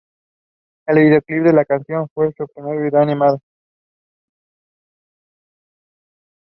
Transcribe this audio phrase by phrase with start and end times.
[0.87, 3.41] These have confirmed the continuous human occupation of the site.